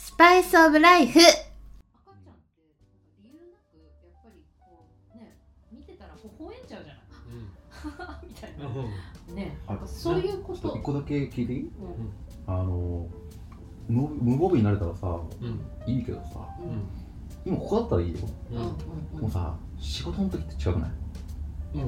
[0.00, 1.18] スパイスオブライフ。
[1.18, 2.46] 赤ちゃんって
[3.20, 3.82] 理由なくや
[4.14, 5.36] っぱりこうね
[5.72, 7.02] 見てたら微笑んじゃうじゃない。
[8.28, 9.34] みたいな。
[9.34, 9.58] ね。
[9.66, 10.60] あそういうこと。
[10.60, 11.60] ちょっと一個だけ聞いていい？
[11.60, 11.72] うん。
[12.46, 13.08] あの
[13.88, 15.60] 無無防備になれたらさうん。
[15.92, 16.88] いいけどさうん。
[17.44, 18.18] 今ここだったらいいよ。
[18.52, 18.56] うん。
[18.56, 18.62] うん。
[19.14, 19.20] うん。
[19.22, 20.90] もうさ仕事の時って違くない？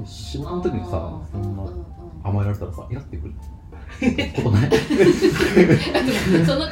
[0.04, 1.84] 仕事の時にさそんなうんうんうん。
[2.24, 3.34] 甘えられたらさイラってくる。
[4.36, 4.70] ことない？
[6.46, 6.66] その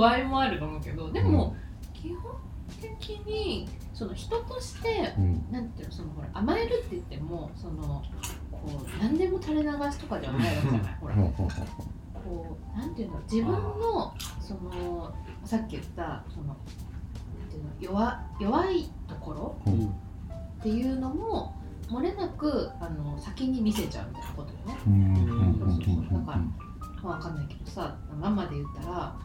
[0.00, 1.54] 度合いもあると思うけどでも、
[1.92, 2.32] 基本
[2.80, 5.46] 的にその人としてうん。
[5.50, 8.02] なんていうのそのほら甘えるって言ってもその
[8.50, 10.94] こう何でも垂れ流しとかではないわけじゃない。
[11.00, 21.54] ほらこうなんていうの自分のそのさっき言ったそのなんていうの弱弱いところうんっていうのも
[21.88, 24.76] 漏れなくあの先に見せちゃうみたいなことよね。
[27.02, 29.16] まあ、わかんないけどさママで言ったら、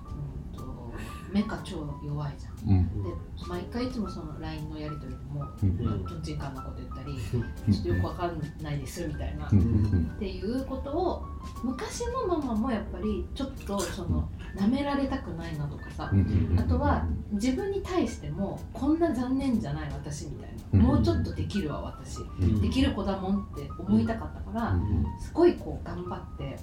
[0.54, 0.94] うん、と
[1.32, 2.78] 目が超弱いじゃん。
[2.78, 3.04] うん。
[3.04, 3.10] で
[3.48, 6.06] 毎回いつもその LINE のやり取りでもうん。
[6.06, 9.50] とんちんかんなこと言ったりちょっとよくわかんないですみたいな。
[9.52, 9.60] うん。
[9.60, 11.26] っうんていうことを
[11.64, 16.20] 昔のママもやっぱりちょっとその舐められたくないなとかさうん。
[16.52, 16.60] うん。
[16.60, 20.80] あとは自分に対してもこんな残念じゃない私みたいうん。
[20.80, 22.62] なもうちょっとできるわ私うん。
[22.62, 25.06] できる子だもんって思いたかったからうん。
[25.20, 26.58] すごいこう頑張って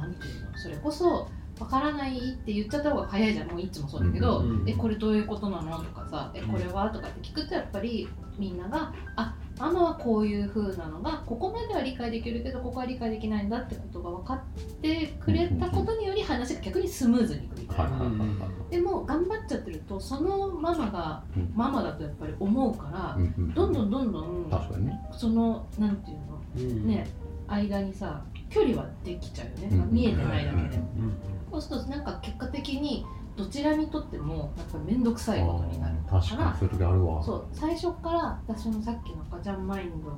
[0.00, 1.28] まあなんていうのそれこそ
[1.60, 3.48] わからないって言っちゃった方が早いじゃん。
[3.48, 17.82] もういつもそうだけど、うんえこれどういうことなのとかさえこれはとかって聞くとやっぱりみんながあママはこういう風なのがここまでは理解できるけどここは理解できないんだってことが分かってくれたことにより話が逆にスムーズにいくみたいな。
[17.84, 18.70] はいはいはいはい。
[18.70, 21.52] でも頑張っちゃってるとそのママがうん。
[21.54, 24.48] ママだとやっぱり思うからうんうんどんどんどんどん
[24.86, 24.98] ね。
[25.12, 27.06] そのなんていうのね
[27.50, 31.16] 間にさ距離はできちゃうよね、見えてないだけで、うん。
[31.50, 33.04] そうするとなんか結果的に
[33.36, 37.22] どちらにとってもやっぱり面倒くさいことになるあー確かにそういう時あるわ。
[37.22, 40.10] そう最初から私のさっきの赤ちゃんマインド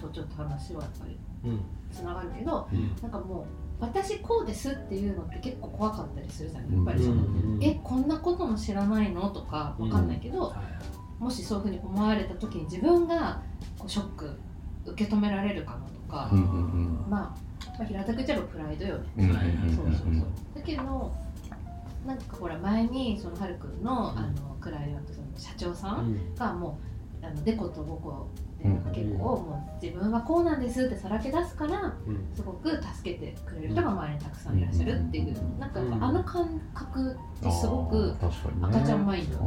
[0.00, 1.18] とちょっと話はやっぱり
[1.92, 2.96] つながるけどうん。
[3.02, 3.44] なんかもう
[3.80, 6.72] 私こうですっていうのって結構怖かったりするじゃん。
[6.72, 7.58] やっぱりその、うん。
[7.62, 9.28] えこんなことも知らないの？
[9.30, 10.54] とかわかんないけど、
[11.18, 13.42] もしそういうふうに思われた時に自分が
[13.78, 14.38] こうショック
[14.86, 17.10] 受け止められるかなとか、うんうんうん。
[17.10, 17.20] まあ、
[17.78, 20.24] まあ、平たく言っちゃえばプライドよね、うんうんうんそうそうそう。
[20.54, 21.12] だけど
[22.06, 23.82] なんかほら前にそのはるくん。
[23.82, 26.78] のあのクライアントさんの社長さんがも
[27.22, 28.28] うあのデコとボコ
[28.62, 28.70] で
[29.02, 31.94] 結構もう自分はこうなんですってさらけ出すから
[32.34, 38.14] すごく助けてくれる人が周りにたくさんいらっしゃるっていううんなんかあの感覚ってすごく
[38.62, 39.04] 赤ちゃん。
[39.04, 39.38] マインド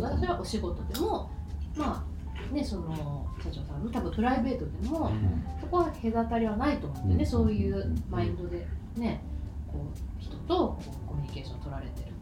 [0.00, 1.30] 私はお仕事でも
[1.76, 2.13] まあ
[2.54, 5.12] ねその社長さんの多分プライベートでも
[5.60, 7.26] そこは隔たりはないと思うんでね、うん。
[7.26, 8.66] そういうマインドで
[8.96, 9.22] ね
[9.70, 12.12] こう人とこうコミュニケーション取られてる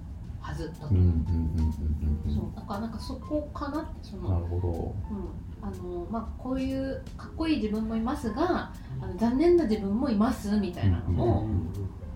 [0.40, 0.88] はずだと。
[0.88, 2.34] うんうん思う、うんうん。
[2.34, 5.52] そうだからなんかそこかなってそうんのなるほうん。
[5.64, 11.44] あのまあ、こういうかっこいい自分もいますがあの残念な自分もいますみたいなのを、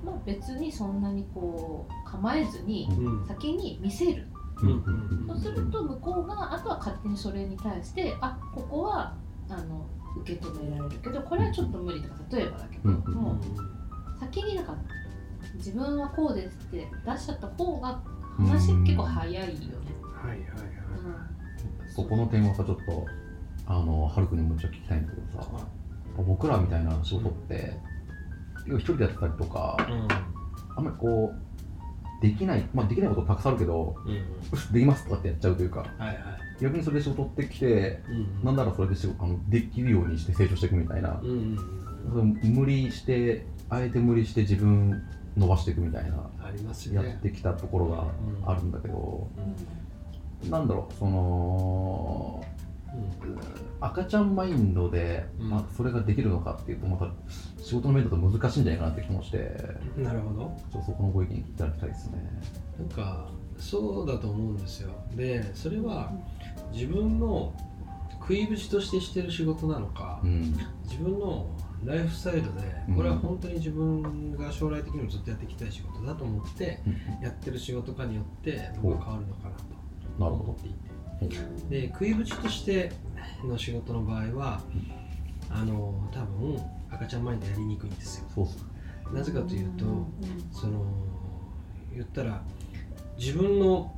[0.05, 2.89] まあ、別にそんなにこう構えずに
[3.29, 4.27] 先に見せる
[4.63, 5.27] どうんうん。
[5.29, 9.15] そうすると向こうがあとは勝手にそれに対してあここは
[9.49, 9.87] あの
[10.21, 13.37] 受け止められるけどこれはちょっと無理とか例えばだけど、うんうんもう
[14.19, 14.75] 先になんか
[15.57, 18.01] 自分はこうですって出しちゃった方が
[18.39, 19.53] 話結構早いよね。
[20.15, 20.47] はいはいはい。
[21.95, 23.07] そこの点はさちょっと
[23.67, 25.49] あのはるくんにもうちょっと聞きたいんだけどさ
[26.17, 27.75] 僕らみたいな仕事って
[28.67, 29.77] 要は一人でやってたりとか
[30.77, 31.46] あんまりこう
[32.23, 34.23] できないまあできないことたくさんあるけどうんよ
[34.57, 36.17] しできますとかってやっちゃうというかはいはい。
[36.61, 41.21] 逆にそれで仕事ってきてうんなんならそれで仕事あのできるようにして成長していくみたいな。
[41.23, 41.33] うんう
[42.23, 45.03] ん無理してあえて無理して自分
[45.37, 48.05] 伸ばしていくみたいなありますやってきたところが
[48.47, 49.29] あるんだけど、
[50.49, 52.45] なんだろうその
[53.81, 55.51] 赤ちゃんマインドで、うん。
[55.51, 57.09] まあ、それができるのかっていうとまた
[57.63, 59.57] 仕事の面だと難しいんじゃないかなって気もして。
[59.97, 60.57] なるほど。
[60.73, 62.19] ちょっとそこのご意見いただきたいですね。
[62.79, 63.29] なんか
[63.59, 64.91] そうだと思うんですよ。
[65.15, 66.13] でそれは
[66.73, 67.55] 自分の
[68.21, 70.57] 食いぶちとしてしてる仕事なのかうん。
[70.85, 71.49] 自分の
[71.85, 72.49] ライフスタイルで
[72.95, 76.81] これは本当に自分が将来的にもずっとやっていきたい仕事だと思って
[77.23, 79.65] やってる仕事かによって僕は変わるのかなと
[80.19, 80.51] なるほど。
[80.51, 80.96] 思っていて
[81.71, 82.93] で食いぶちとして
[83.45, 84.61] の仕事の場合は
[85.51, 86.61] あの多分
[86.91, 88.49] 赤ちゃんマインドやりにくいんですよ。
[89.13, 89.85] なぜかというと
[90.53, 90.85] その
[91.93, 92.43] 言ったら
[93.19, 93.95] 自分の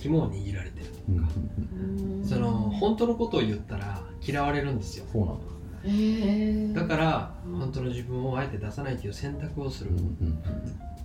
[0.00, 2.24] 肝を握られてるうんうんうん。
[2.24, 5.04] その本当のことを言ったら嫌われるんですよ。
[5.12, 6.86] そうなんだ。
[6.86, 9.90] からうん本当の自分をあえて出さないという選択をする。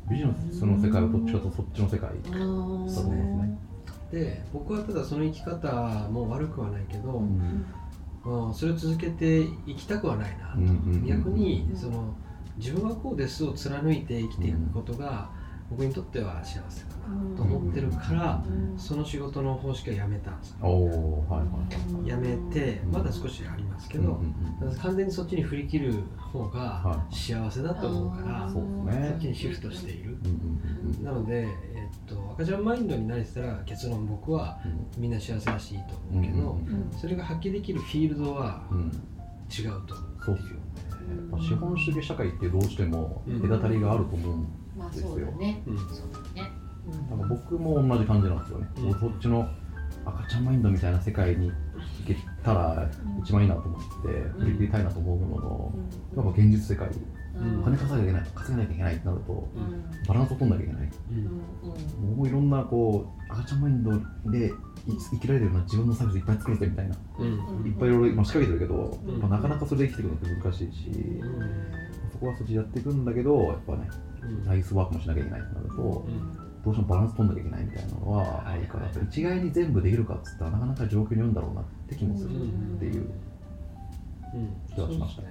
[0.09, 3.57] ビジネスの世界はどっちかとそっちの世界だと思いますね
[4.11, 5.71] で僕はただその生き方
[6.09, 7.65] も悪くはないけど、うん。
[8.53, 10.59] それを続けていきたくはないなと、
[11.07, 12.13] 逆にその
[12.57, 15.31] 自分はこうですを貫いて生きていくことが、
[15.71, 18.43] 僕にとっては幸せだなと思ってるから、
[18.77, 24.21] その仕事の方式はやめたんですよ、はいはい、やめてまだ少しありますけど、
[24.81, 30.17] 完全にそっちに振り切る方が幸せだと思うから、そっちにシフトしている、
[31.01, 31.47] なので、
[32.07, 34.59] えっと、赤ちゃんマインドになれてたら結論僕は
[34.97, 36.57] みんな幸せだしいいと思うけど、
[36.99, 38.63] それが発揮できるフィールドは
[39.49, 40.59] 違うと思うっていう。
[41.41, 45.09] 資本主義社会ってどうしても隔たりがあると思うんですよ。
[45.09, 45.63] まあ、そうだね。
[45.67, 45.88] うん、そう
[46.35, 46.51] だね。
[47.09, 48.67] なんか僕も同じ感じなんですよね。
[48.77, 49.47] うん、そっちの
[50.05, 51.53] 赤ちゃんマインドみたいな世界に行
[52.07, 52.89] けたら
[53.21, 54.07] 一番いいなと思って
[54.39, 55.73] 振り切りたいなと思うものの、
[56.25, 56.89] やっぱ現実世界、
[57.33, 59.47] お金稼いな稼げなきゃいけないってなると、
[60.07, 60.89] バランスを取んなきゃいけない、
[62.15, 63.91] もういろんなこう赤ちゃんマインド
[64.29, 64.51] で
[65.11, 71.21] 生きられるような自分のサービスいっぱい作るぜみたいな、いっぱいいろいろ今仕掛けてるけど、まあ、なかなかそれで生きていくのって難しいし、
[72.11, 73.89] そこはそっちやっていくんだけどやっぱね、
[74.45, 75.73] ナイスワークもしなきゃいけないってなると、
[76.63, 83.09] どうしてもバランス取んなきゃいけないみたいなのはあるから、一概に全部できるかっつったらなかなか状況によるんだろうなって気もするっていう
[84.75, 85.29] 気はしましたね。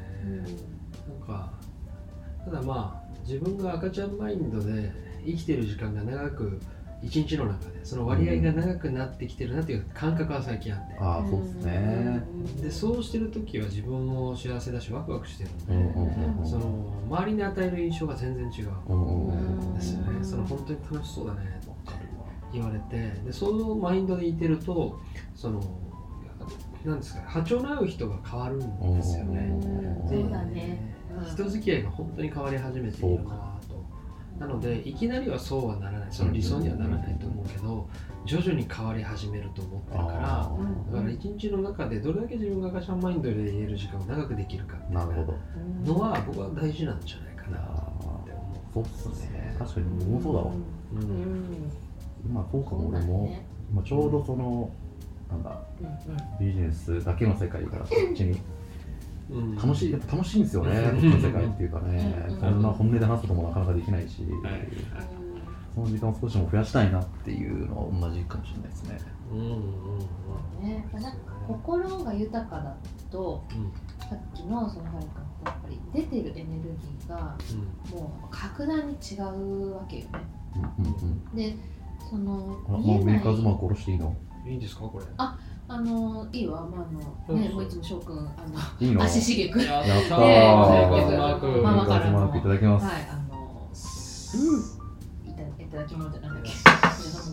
[1.08, 1.52] なんか
[2.44, 4.92] ただまあ自分が赤ちゃんマインドで
[5.24, 6.60] 生きてる時間が長く
[7.02, 12.22] 一日の中でその割合が長くなってきてるなっていう感覚は最近あって、うん、ああそうですね。
[12.62, 18.92] でそうしてる時は自分も幸せだしワクワクしてるので、その周りに与える印象が全然違う。
[18.94, 21.74] んですよね、その本当に楽しそうだねと
[22.52, 24.98] 言われてでそのマインドでいてると
[25.34, 25.60] その
[26.84, 29.52] なんですか波長の合う人が変わるんですよね。
[30.08, 30.89] そうだね、
[31.32, 33.58] 人付き合いが本当に変わり始めているな
[34.38, 36.08] なのでいきなりはそうはならない。
[36.10, 37.86] その理想にはならないと思うけど
[38.24, 40.50] 徐々に変わり始めると思ってるから
[40.92, 44.98] だから一日の中でどれだけ自分が赤ちゃんマインドで言える時間を長くできるかっていう
[45.86, 48.84] のは僕は大事なんじゃないかなって思う。
[49.02, 49.54] そうっすね。
[49.58, 51.70] 確かに僕もそうだわ、うん、
[52.24, 53.36] 今そうかも俺も、
[53.70, 54.70] 今ちょうどその
[55.30, 55.60] なんだ、
[56.40, 58.40] ビジネスだけの世界からそっちに
[59.56, 62.62] 楽しいやっぱ楽しいんですよね、この世界っていうかね、そん。
[62.62, 64.26] な本音で話すこともなかなかできないし、
[65.74, 68.98] その時間を少しでも増やしたいなっていうのは同じかもしれないですね。
[70.60, 71.12] ねなんか
[71.46, 72.76] 心が豊かだ
[73.10, 73.44] と、
[74.08, 77.36] さっきのそのはるかやっぱり出てるエネルギーが
[77.92, 80.10] もう格段に違うわけよね。
[81.34, 81.56] で
[82.10, 82.98] その見えない。
[82.98, 84.16] もうメーカーズマーク下ろしていいの？
[84.48, 85.04] いいですかこれ。
[85.18, 85.38] あ
[85.72, 86.86] あのいいわ、まあ、
[87.28, 88.28] あのね、もういつも翔くん、あの、
[88.80, 89.02] いいの？
[89.04, 89.60] 足しげく。
[89.62, 91.62] やったー。
[91.62, 92.36] ママからの。
[92.36, 92.86] いただきます。
[92.86, 93.70] はい、あの、
[95.24, 96.50] いたいただき物じゃなんだっけ。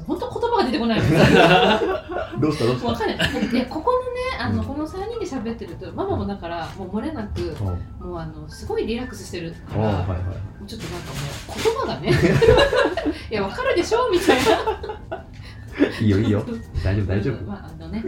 [0.06, 1.02] 本当言葉が出てこない。
[2.40, 2.66] どうした？
[2.66, 2.88] どうした？
[2.90, 3.18] わかんない。
[3.50, 4.06] で、ここのね、
[4.40, 7.42] あの、この三人で喋ってると、ママもだから、もう漏れなく、
[8.00, 10.06] もうあの、すごいリラックスしてるから。
[10.68, 11.18] ちょっとなんかも
[11.56, 12.12] う、言葉がね。
[13.32, 14.10] いや、わかるでしょ？
[14.12, 14.44] みたいな。
[16.02, 16.46] いいよいいよ。
[16.84, 18.04] 大丈夫大丈夫、まああのね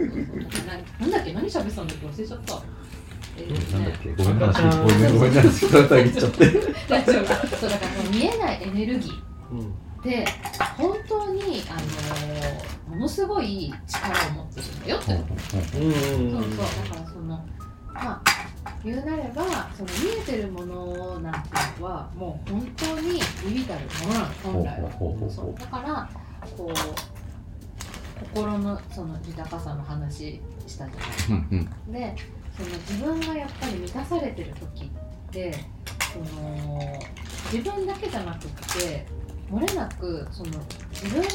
[1.00, 2.62] なんだっけ何喋ってたんだっけ忘れちゃった。
[3.36, 4.70] えー、なんだっけごめんなさい。
[4.70, 6.04] ごめんごめんなさい。
[6.04, 6.50] 言っちゃって
[6.88, 7.56] 大丈夫。
[7.56, 9.12] そうだからその見えないエネルギー
[10.00, 10.24] って
[10.78, 11.74] 本当にあ
[12.90, 15.92] のものすごい力を持ってるんだよって、うん
[16.32, 17.46] そうそうだからその
[17.92, 18.22] まあ
[18.82, 24.90] 言うなればその見えてるものなんていうのはもう本当にビビたるものなの本来は。
[25.30, 26.10] そうだから
[26.56, 26.74] こう
[28.20, 31.34] 心のその豊かさの話したじゃないですか。
[31.34, 32.16] うんうん、で
[32.56, 34.88] その自分がやっぱり満たされてる時っ
[35.30, 35.54] て
[36.12, 36.80] その
[37.52, 39.06] 自分だけじゃなくって
[39.50, 40.50] 漏れなくその
[40.90, 41.28] 自分の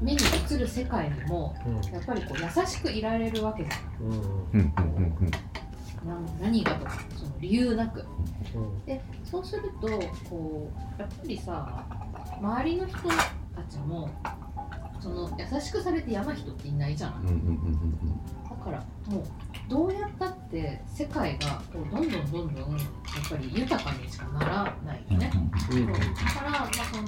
[0.00, 0.18] 目に
[0.50, 1.54] 映る世界にも、
[1.90, 3.78] やっぱりこう優しくいられるわけじゃな
[4.64, 5.40] い。
[6.40, 8.04] 何がとかその理由なく。
[8.84, 9.88] でそうすると
[10.28, 11.84] こうやっぱりさ
[12.40, 14.10] 周りの人たちも
[15.06, 17.24] その優しくされて嫌な人っていないじゃん,、
[18.44, 19.24] だからもう
[19.68, 25.30] どうやったって世界がこうどんどんどんどんやっぱり豊かにしかならないよね、
[25.70, 26.00] うん、だか
[26.44, 27.06] ら、まあ、その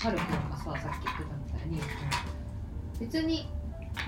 [0.00, 1.80] ハルくんがささっき言ってたみたいに
[3.00, 3.48] 別に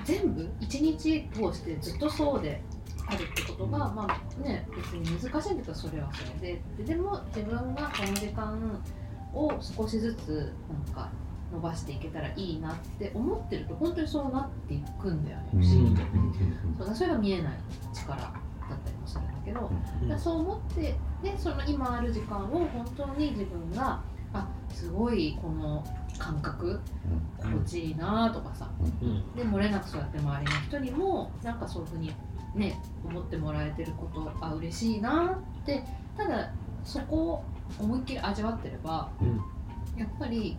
[0.04, 2.62] 全部一日通してずっとそうで
[3.08, 6.62] あるってことが、まあね、別に難しいんだったらそれはそれで。
[6.78, 8.84] ででも自分がこの時間
[9.32, 11.10] を少しずつなんか
[11.52, 15.44] 伸ばしていけたらいいなって思ってると本当にそうなっていくんだよね。
[15.52, 15.94] 不思議
[16.76, 17.52] と、そうそれが見えない
[17.94, 18.30] 力だっ
[18.84, 19.70] たりもするんだけど、
[20.02, 25.84] うん、そう思ってでその今ある時間を本当に自分があすごいこの
[26.18, 26.80] 感覚
[27.38, 28.68] 心地いいなとかさ、
[29.36, 32.12] で漏れなくそうやって周りの人にもなんかそういうふうに
[32.54, 35.84] ね思ってもらえてることあ嬉しいなって
[36.16, 36.50] ただ
[36.84, 37.44] そこを
[37.78, 39.10] 思いっきり味わってれば、
[39.96, 40.56] やっぱり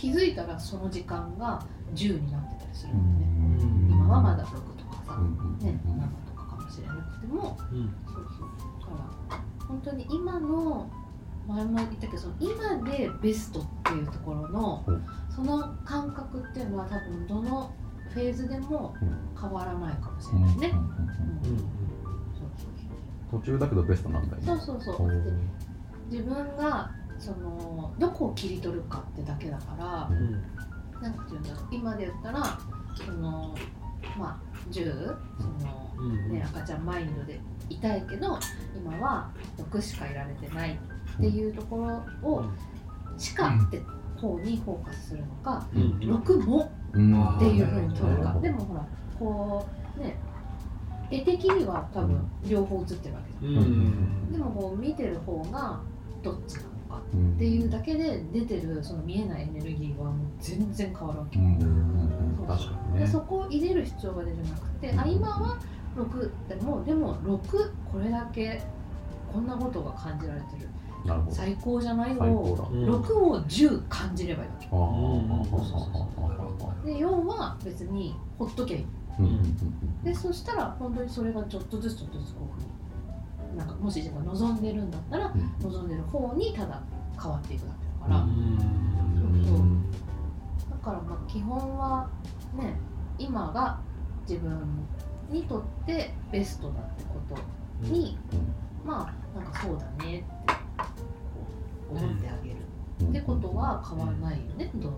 [0.00, 1.62] 気づいたらその時間が
[1.94, 5.18] 10になってたりするんでね、今はまだ6とかさ、
[5.62, 8.48] ね、7とかかもしれなくても、そうそう。
[8.80, 8.92] だか
[9.28, 10.88] ら本当に今の
[11.46, 14.84] 前も言ったけどその今でベストっていうところの、
[15.28, 17.70] その感覚っていうのは多分どの
[18.14, 18.94] フェーズでも
[19.38, 20.74] 変わらないかもしれないね。
[23.30, 24.46] 途中だけどベストなんだよね。
[24.46, 25.10] そうそうそう。
[26.10, 30.42] 自分がそのどこを切り取るかってだけだから、うん、
[31.02, 31.68] なんていうんだろう。
[31.70, 32.58] 今で言ったら
[32.94, 33.54] その
[34.18, 38.38] まあ10その、ね、赤ちゃんマインドでいたいけど
[38.74, 42.44] 今は6しかいられてないっていうところを
[43.18, 43.82] しかって
[44.16, 48.86] 方にフォーカスするのか、うん、6もっていうふうに取るか、でもほら
[49.18, 50.16] こうね
[51.10, 55.80] 絵的には多分両方映ってるわけじゃん、うん、でもこう見てる方が
[56.22, 56.68] どっちなの？
[56.90, 61.38] かっていうだけで出てるその見えないエネルギーはもう全然変わるわけ、
[62.98, 65.58] でそこを入れる必要が出てなくて、あ今は
[65.96, 68.62] 6でもでも6これだけ
[69.32, 70.68] こんなことが感じられてる。
[71.30, 74.56] 最高じゃないを6を10感じればいいわ
[76.84, 78.86] け、で4は別にほっときゃいい、
[80.04, 82.79] でそしたら本当にそれがちょっとずつちょっとずつこう
[83.56, 86.82] なんかもし自分が望んでるんだったら、望んでる方にただ
[87.20, 88.26] 変わっていくだけだから、
[89.46, 89.58] そう。
[90.70, 92.08] だからまあ基本は
[92.54, 92.78] ね
[93.18, 93.80] 今が
[94.28, 94.86] 自分
[95.30, 98.18] にとってベストだってことに、
[98.84, 100.54] まあなんかそうだねって
[101.90, 102.56] 思ってあげる、
[103.10, 104.92] ってことは変わらないよね、どう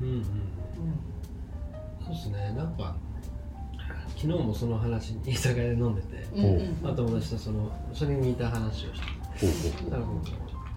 [0.00, 0.04] う。
[0.04, 0.24] んうんうん、
[2.00, 2.54] そうですね。
[2.56, 2.96] なんか
[4.24, 9.00] 昨日もその話に居 酒屋で飲んでて、うんまあ、友達とそのそれに似た話をし
[9.74, 10.02] て、だから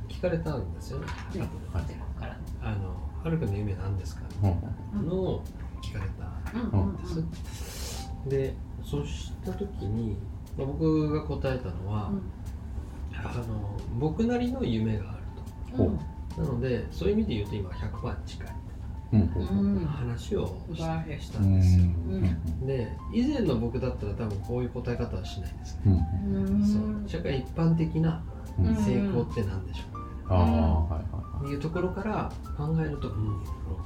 [0.09, 4.23] 聞かれたんですよね、後で、はい、あの「はるくんの夢なんですか?」
[4.93, 5.43] のを
[5.81, 10.17] 聞かれたんです、でそうした時に、
[10.57, 12.11] まあ、僕が答えたのは、
[13.13, 15.17] あの僕なりの夢があ
[15.71, 18.57] ると、なのでそういう意味で言うと今100%近い。
[19.87, 21.85] 話をしたんですよ、
[22.77, 26.05] で以前の僕だったら多分こういう答え方はしないですね、
[26.63, 27.09] そう。
[27.09, 28.21] 社会一般的な
[28.57, 31.55] 成功って何でしょう、あはいはい、い。
[31.55, 33.41] うところから考えると、うん、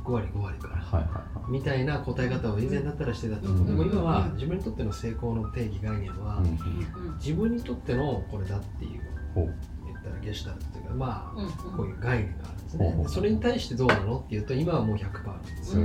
[0.06, 6.42] 6割5割から、はいはい、みたいな答え方を以前だったらしてたと思う、でも今は自分にとっての成功の定義概念は、
[7.20, 9.02] 自分にとってのこれだっていう
[10.02, 14.20] ったらゲシュタルトというかまあ、こういう概念があるんですね、それに対してどうなの？
[14.20, 15.84] っていうと今はもう100%なんですよ、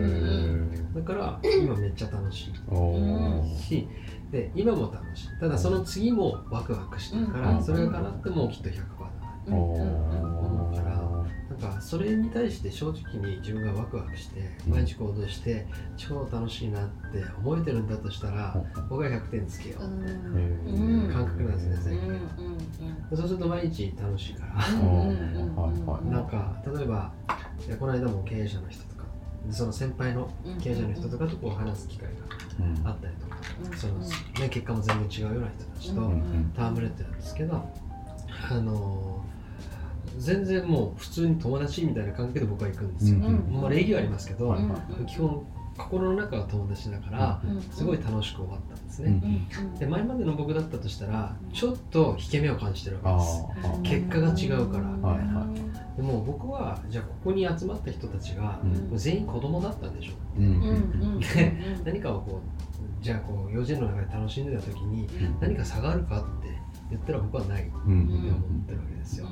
[0.95, 2.55] だから今めっちゃ楽しい。
[3.63, 3.89] し
[4.31, 5.29] で今も楽しい。
[5.41, 8.85] ただその次もワクワクしてるから、それが叶ってもきっと100%だ
[9.49, 9.91] な思うから
[11.61, 18.55] なんかそれに対して正直に自分がワクワクして毎日行動して超楽しいなって思えてるんだとしたら
[18.89, 19.85] 僕は100点つけよう。
[19.85, 20.11] って
[20.71, 23.17] いう感覚なんですね最近。
[23.17, 24.69] そうすると毎日楽しいから。
[26.11, 27.13] なんか例えば
[27.79, 29.05] この間も経営者の人とか
[29.51, 30.29] その先輩の
[30.61, 32.09] 経営者の人とかとこう話す機会
[32.85, 33.37] があったりとか、
[33.77, 36.13] そのね、結果も全然違うような人たちと
[36.67, 37.71] 戯れてるんですけど
[38.51, 39.25] あの
[40.19, 44.57] 全然もう普通に友達みたいな関係で僕は行くんですよ、まあ礼儀はありますけど、
[45.07, 45.47] 基本
[45.77, 49.21] 心の中が友達だからすごい楽しく終わったんですね、
[49.79, 53.19] で前までの僕だったとしたらちょっと引け目を感じてるわ
[53.83, 54.01] けです。
[54.01, 54.85] 結果が違うから。
[54.85, 55.27] みたい。
[55.27, 55.47] な、
[55.97, 58.61] でも僕はじゃあここに集まった人たちが
[58.95, 60.13] 全員子供だったんでしょ。
[60.39, 60.41] う、
[61.37, 61.53] で
[61.85, 65.07] 何かをこうじゃあこう幼稚園の中で楽しんでた時に
[65.41, 66.49] 何か差があるかって
[66.91, 67.87] 言ったら僕はないって思っ
[68.67, 69.27] てるわけですよ、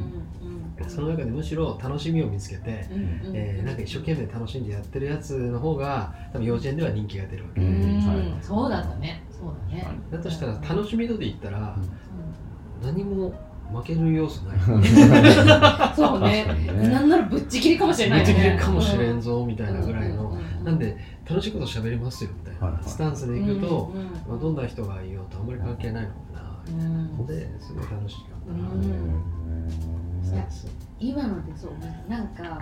[0.88, 2.86] その中でむしろ楽しみを見つけて、
[3.32, 7.60] えー、なんか一生懸命楽しんでやってるやつの方が多分幼稚園では人気が出るわけ。
[7.60, 7.66] で、
[8.42, 9.24] そうだったね。
[9.30, 9.86] そうだね。
[10.10, 11.76] だとしたら楽しみ度で言ったら、
[12.82, 13.32] 何も
[13.72, 14.58] 負ける要素ない。
[15.96, 16.46] そうね。
[16.90, 20.96] なんならぶっちぎりかもしれない、ぶっちぎりかもしれんぞみたいなぐらいの、なんで
[21.28, 22.82] 楽しいこと喋りますよみたいな。
[22.82, 23.92] スタンスでいくと、
[24.28, 26.43] まあ、どんな人がいようとあんまり関係ないのかな、
[27.26, 28.58] ですごい楽しかったな、
[30.98, 31.72] 今のでそう
[32.08, 32.58] なんか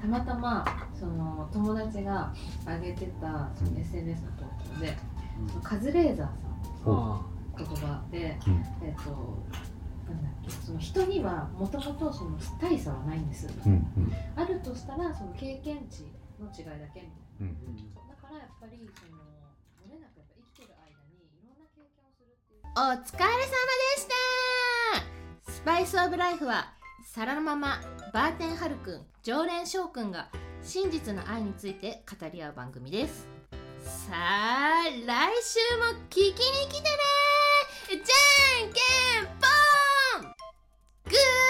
[0.00, 0.64] たまたま
[0.98, 2.32] その友達が
[2.66, 4.96] 上げてたその SNS の投稿で、
[5.62, 7.24] カズレーザーさんの
[7.56, 9.42] 言葉で、えっと
[10.06, 16.06] なんだっけその人にはもともとその大差はないんです、うんうん、あるとしたらその経験値
[16.38, 17.54] の違いだけみたいな、うん、
[18.08, 19.18] だからやっぱりその
[22.78, 23.40] お疲れ様で
[23.96, 24.06] し
[25.46, 25.50] た。
[25.50, 26.74] スパイスオブライフは
[27.06, 27.80] 皿のママ
[28.12, 30.28] バーテンハルくん常連翔くんが
[30.62, 33.26] 真実の愛について語り合う番組です。
[33.80, 36.34] さあ来週も聞きに
[36.68, 36.98] 来てね。
[37.88, 38.02] じゃ
[38.66, 38.78] んけ
[39.22, 39.26] ん
[40.20, 40.34] ぽん。
[41.06, 41.45] グー